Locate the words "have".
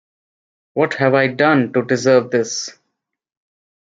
0.95-1.13